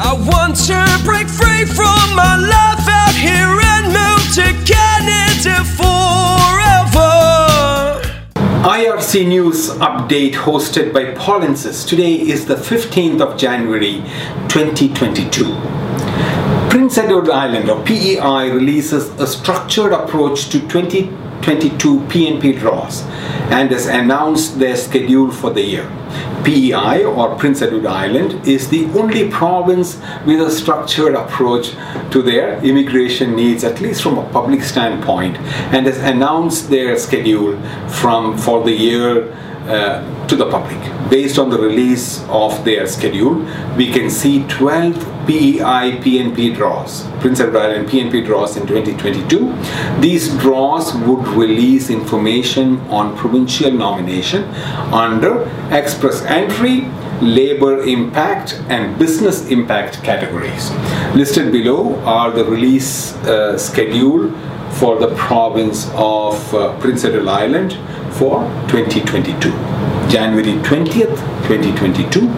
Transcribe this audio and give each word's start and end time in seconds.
I 0.00 0.12
want 0.12 0.54
to 0.66 1.00
break 1.04 1.26
free 1.28 1.64
from 1.64 2.14
my 2.14 2.36
life 2.36 2.86
out 2.88 3.16
here 3.16 3.58
and 3.74 3.86
move 3.90 4.22
to 4.36 4.54
Canada 4.64 5.64
forever. 5.74 7.10
IRC 8.62 9.26
News 9.26 9.70
Update 9.70 10.34
hosted 10.34 10.92
by 10.92 11.14
Paulinsis. 11.14 11.84
Today 11.84 12.14
is 12.14 12.46
the 12.46 12.54
15th 12.54 13.20
of 13.20 13.36
January 13.36 14.04
2022. 14.46 15.44
Prince 16.70 16.96
Edward 16.96 17.28
Island 17.28 17.68
or 17.68 17.82
PEI 17.84 18.50
releases 18.52 19.08
a 19.18 19.26
structured 19.26 19.92
approach 19.92 20.48
to 20.50 20.60
2022 21.42 22.00
PNP 22.08 22.58
draws 22.58 23.02
and 23.50 23.70
has 23.70 23.86
announced 23.86 24.58
their 24.58 24.76
schedule 24.76 25.30
for 25.30 25.50
the 25.50 25.62
year. 25.62 25.88
PEI 26.44 27.04
or 27.04 27.34
Prince 27.36 27.62
Edward 27.62 27.86
Island 27.86 28.46
is 28.46 28.68
the 28.68 28.86
only 28.98 29.28
province 29.30 30.00
with 30.26 30.40
a 30.40 30.50
structured 30.50 31.14
approach 31.14 31.72
to 32.10 32.22
their 32.22 32.62
immigration 32.64 33.34
needs, 33.34 33.64
at 33.64 33.80
least 33.80 34.02
from 34.02 34.18
a 34.18 34.28
public 34.30 34.62
standpoint, 34.62 35.36
and 35.72 35.86
has 35.86 35.98
announced 35.98 36.70
their 36.70 36.98
schedule 36.98 37.58
from 37.88 38.36
for 38.38 38.62
the 38.64 38.72
year 38.72 39.34
uh, 39.68 40.26
to 40.28 40.36
the 40.36 40.50
public. 40.50 40.78
Based 41.10 41.38
on 41.38 41.50
the 41.50 41.58
release 41.58 42.24
of 42.28 42.64
their 42.64 42.86
schedule, 42.86 43.34
we 43.76 43.90
can 43.92 44.10
see 44.10 44.44
12 44.48 44.94
PEI 45.26 46.00
PNP 46.02 46.54
draws, 46.54 47.06
Prince 47.20 47.40
Edward 47.40 47.60
Island 47.60 47.88
PNP 47.88 48.24
draws 48.24 48.56
in 48.56 48.66
2022. 48.66 50.00
These 50.00 50.34
draws 50.38 50.94
would 50.94 51.26
release 51.28 51.90
information 51.90 52.78
on 52.88 53.14
provincial 53.16 53.70
nomination 53.70 54.44
under 54.92 55.42
express 55.70 56.22
entry, 56.22 56.86
labor 57.20 57.82
impact, 57.82 58.54
and 58.70 58.98
business 58.98 59.48
impact 59.48 60.02
categories. 60.02 60.70
Listed 61.14 61.52
below 61.52 61.94
are 62.04 62.30
the 62.30 62.44
release 62.44 63.14
uh, 63.26 63.58
schedule 63.58 64.32
for 64.78 64.98
the 64.98 65.14
province 65.16 65.90
of 65.94 66.54
uh, 66.54 66.78
Prince 66.80 67.04
Edward 67.04 67.28
Island 67.28 67.72
for 68.18 68.42
2022. 68.68 69.50
January 70.10 70.54
20th, 70.62 71.16
2022, 71.46 72.28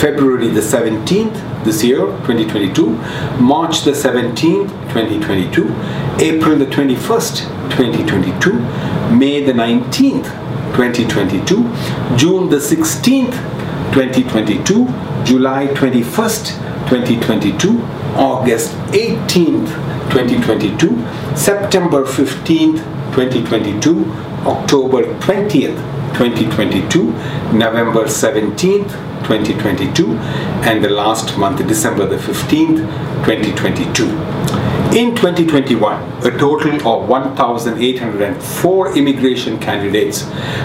February 0.00 0.48
the 0.48 0.60
17th 0.60 1.64
this 1.64 1.84
year, 1.84 2.06
2022, 2.26 2.90
March 3.38 3.82
the 3.82 3.92
17th, 3.92 4.70
2022, 4.92 5.64
April 6.18 6.56
the 6.56 6.66
21st, 6.66 7.46
2022, 7.70 8.52
May 9.16 9.44
the 9.44 9.52
19th, 9.52 10.24
2022, 10.74 12.16
June 12.16 12.48
the 12.48 12.56
16th, 12.56 13.36
2022, 13.92 14.86
July 15.24 15.66
21st, 15.68 16.56
2022, 16.88 17.80
August 18.16 18.72
18th, 18.92 19.68
2022, 20.10 21.36
September 21.36 22.04
15th, 22.04 22.82
2022, 23.14 24.29
October 24.46 25.02
20th, 25.20 25.76
2022, 26.16 27.12
November 27.52 28.04
17th, 28.04 28.90
2022, 29.26 30.16
and 30.64 30.82
the 30.82 30.88
last 30.88 31.36
month, 31.36 31.66
December 31.68 32.06
the 32.06 32.16
15th, 32.16 32.78
2022. 33.26 34.39
In 34.92 35.14
2021, 35.14 36.26
a 36.26 36.36
total 36.36 36.74
of 36.74 37.08
1,804 37.08 38.98
immigration 38.98 39.56
candidates 39.60 40.22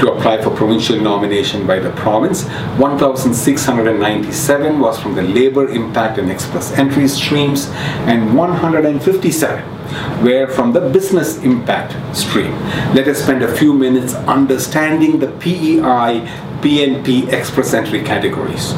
to 0.00 0.10
apply 0.10 0.40
for 0.40 0.48
provincial 0.56 0.98
nomination 0.98 1.66
by 1.66 1.80
the 1.80 1.90
province. 1.90 2.46
1,697 2.78 4.80
was 4.80 4.98
from 4.98 5.16
the 5.16 5.22
labor 5.22 5.68
impact 5.68 6.16
and 6.16 6.30
express 6.30 6.72
entry 6.78 7.06
streams, 7.08 7.68
and 8.08 8.34
157 8.34 10.24
were 10.24 10.46
from 10.46 10.72
the 10.72 10.80
business 10.80 11.36
impact 11.42 11.94
stream. 12.16 12.52
Let 12.94 13.08
us 13.08 13.22
spend 13.22 13.42
a 13.42 13.54
few 13.54 13.74
minutes 13.74 14.14
understanding 14.14 15.18
the 15.18 15.28
PEI 15.28 16.22
PNP 16.62 17.30
express 17.34 17.74
entry 17.74 18.02
categories. 18.02 18.72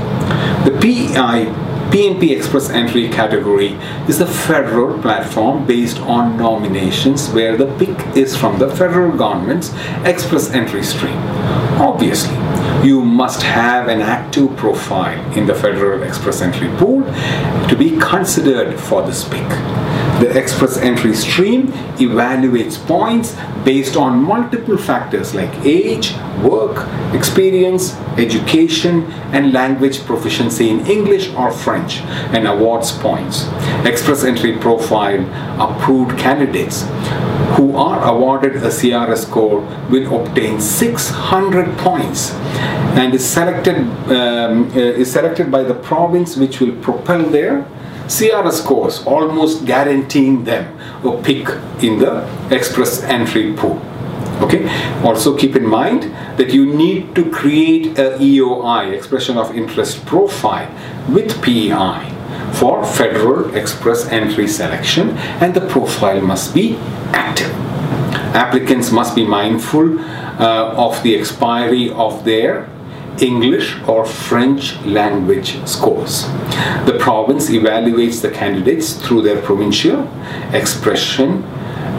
The 0.65 0.77
PEI 0.83 1.68
PNP 1.91 2.37
Express 2.37 2.69
Entry 2.69 3.09
category 3.09 3.69
is 4.09 4.19
the 4.19 4.27
federal 4.27 5.01
platform 5.01 5.67
based 5.67 5.99
on 6.01 6.37
nominations 6.37 7.31
where 7.31 7.57
the 7.57 7.65
pick 7.79 7.99
is 8.15 8.37
from 8.37 8.59
the 8.59 8.69
federal 8.77 9.17
government's 9.17 9.73
Express 10.05 10.51
Entry 10.51 10.83
stream. 10.83 11.17
Obviously, 11.81 12.37
you 12.83 13.05
must 13.05 13.43
have 13.43 13.89
an 13.89 14.01
active 14.01 14.57
profile 14.57 15.19
in 15.37 15.47
the 15.47 15.55
federal 15.55 16.03
Express 16.03 16.41
Entry 16.41 16.69
pool 16.77 17.03
to 17.69 17.77
be 17.77 17.99
considered 17.99 18.79
for 18.79 19.03
this 19.03 19.25
pick. 19.25 19.49
The 20.21 20.37
Express 20.37 20.79
Entry 20.79 21.15
stream 21.15 21.69
evaluates 21.99 22.77
points 22.87 23.37
based 23.65 23.97
on 23.97 24.23
multiple 24.23 24.77
factors 24.77 25.35
like 25.35 25.53
age, 25.65 26.13
work, 26.43 26.89
experience, 27.15 27.95
education, 28.17 29.05
and 29.33 29.53
language 29.53 30.05
proficiency 30.05 30.71
in 30.71 30.87
English 30.87 31.33
or 31.35 31.51
French, 31.53 32.01
and 32.35 32.47
awards 32.47 32.93
points. 32.93 33.47
Express 33.85 34.25
Entry 34.25 34.57
profile 34.59 35.23
approved 35.61 36.19
candidates 36.19 36.83
who 37.59 37.77
are 37.77 38.01
awarded 38.09 38.55
a 38.57 38.69
CRS 38.69 39.23
score 39.27 39.59
will 39.91 40.07
obtain 40.21 40.61
600 40.61 41.77
points 41.79 42.31
and 43.01 43.13
is 43.13 43.29
selected 43.29 43.79
um, 43.79 44.71
uh, 44.71 45.03
is 45.03 45.11
selected 45.11 45.51
by 45.51 45.65
the 45.65 45.75
province 45.75 46.37
which 46.37 46.61
will 46.61 46.77
propel 46.77 47.25
their 47.25 47.67
CRS 48.07 48.63
scores, 48.63 49.05
almost 49.05 49.67
guaranteeing 49.67 50.45
them 50.45 50.65
a 51.05 51.21
pick 51.21 51.49
in 51.83 51.99
the 51.99 52.13
express 52.51 53.03
entry 53.03 53.53
pool. 53.55 53.83
Okay. 54.45 54.63
Also 55.03 55.37
keep 55.37 55.57
in 55.57 55.67
mind 55.67 56.05
that 56.39 56.55
you 56.55 56.65
need 56.65 57.15
to 57.17 57.29
create 57.31 57.99
a 57.99 58.17
EOI, 58.19 58.93
expression 58.93 59.37
of 59.37 59.55
interest 59.55 60.07
profile, 60.07 60.71
with 61.09 61.43
PEI 61.43 62.18
for 62.55 62.85
federal 62.85 63.55
express 63.55 64.07
entry 64.09 64.49
selection, 64.49 65.11
and 65.41 65.55
the 65.55 65.67
profile 65.69 66.21
must 66.21 66.55
be 66.55 66.77
active. 67.13 67.51
Applicants 68.35 68.91
must 68.91 69.15
be 69.15 69.27
mindful 69.27 69.99
uh, 70.01 70.75
of 70.77 71.03
the 71.03 71.17
expiry 71.17 71.91
of 71.91 72.25
their 72.25 72.69
English 73.21 73.77
or 73.89 74.05
French 74.05 74.79
language 74.85 75.59
scores. 75.67 76.23
The 76.87 76.97
province 77.01 77.51
evaluates 77.51 78.23
the 78.23 78.31
candidates 78.31 78.93
through 78.93 79.23
their 79.23 79.41
provincial 79.43 80.09
expression 80.53 81.43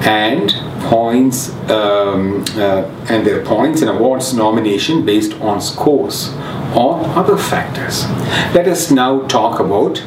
and 0.04 0.54
points 0.84 1.50
um, 1.70 2.46
uh, 2.56 2.90
and 3.10 3.26
their 3.26 3.44
points 3.44 3.81
and 3.81 3.90
awards 3.90 4.34
nomination 4.34 5.06
based 5.06 5.34
on 5.42 5.62
scores 5.62 6.34
or 6.76 7.02
other 7.18 7.38
factors. 7.38 8.06
Let 8.54 8.68
us 8.68 8.92
now 8.92 9.22
talk 9.28 9.60
about 9.60 10.02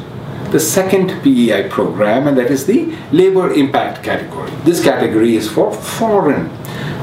the 0.53 0.59
second 0.59 1.09
PEI 1.23 1.67
program, 1.67 2.27
and 2.27 2.37
that 2.37 2.51
is 2.51 2.67
the 2.67 2.95
labor 3.11 3.51
impact 3.51 4.03
category. 4.03 4.51
This 4.63 4.83
category 4.83 5.35
is 5.35 5.49
for 5.49 5.73
foreign 5.73 6.45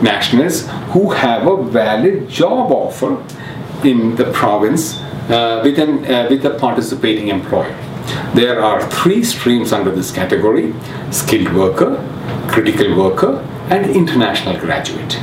nationals 0.00 0.68
who 0.92 1.10
have 1.10 1.48
a 1.48 1.60
valid 1.64 2.28
job 2.28 2.70
offer 2.70 3.20
in 3.84 4.14
the 4.14 4.30
province 4.32 5.00
uh, 5.28 5.62
with, 5.64 5.80
an, 5.80 6.04
uh, 6.06 6.28
with 6.30 6.44
a 6.46 6.50
participating 6.60 7.26
employer. 7.26 7.76
There 8.34 8.62
are 8.62 8.88
three 8.88 9.24
streams 9.24 9.72
under 9.72 9.90
this 9.90 10.12
category 10.12 10.72
skilled 11.10 11.52
worker, 11.52 11.96
critical 12.48 12.96
worker, 12.96 13.44
and 13.68 13.90
international 13.90 14.60
graduate. 14.60 15.14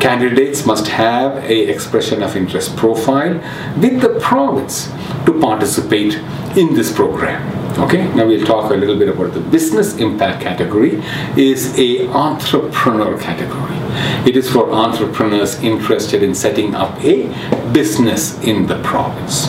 Candidates 0.00 0.64
must 0.64 0.86
have 0.86 1.38
a 1.44 1.68
expression 1.68 2.22
of 2.22 2.36
interest 2.36 2.76
profile 2.76 3.34
with 3.78 4.00
the 4.00 4.16
province 4.20 4.86
to 5.26 5.36
participate 5.40 6.14
in 6.56 6.74
this 6.74 6.92
program. 6.92 7.53
Okay, 7.76 8.06
now 8.14 8.24
we'll 8.24 8.46
talk 8.46 8.70
a 8.70 8.74
little 8.74 8.96
bit 8.96 9.08
about 9.08 9.34
the 9.34 9.40
business 9.40 9.96
impact 9.98 10.40
category 10.40 11.02
is 11.36 11.76
a 11.76 12.06
entrepreneur 12.08 13.18
category. 13.18 13.76
It 14.28 14.36
is 14.36 14.48
for 14.48 14.70
entrepreneurs 14.72 15.56
interested 15.56 16.22
in 16.22 16.36
setting 16.36 16.76
up 16.76 17.02
a 17.04 17.26
business 17.72 18.40
in 18.44 18.68
the 18.68 18.80
province. 18.82 19.48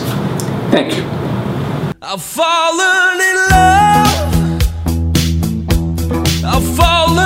Thank 0.72 0.96
you. 0.96 1.04
I've 2.02 2.20
fallen 2.20 3.20
in 3.20 3.36
love. 3.50 4.16
I've 6.44 6.76
fallen 6.76 7.25